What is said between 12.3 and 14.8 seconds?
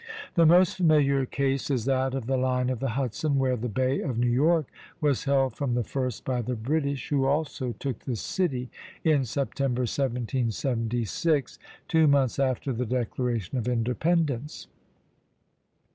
after the Declaration of Independence.